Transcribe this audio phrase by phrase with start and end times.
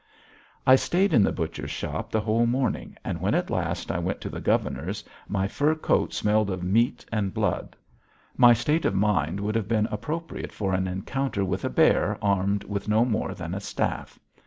[0.65, 4.19] I stayed in the butcher's shop the whole morning, and when at last I went
[4.21, 7.75] to the governor's my fur coat smelled of meat and blood.
[8.35, 12.63] My state of mind would have been appropriate for an encounter with a bear armed
[12.63, 14.17] with no more than a staff.